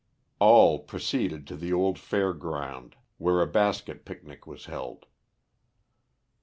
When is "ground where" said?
2.33-3.39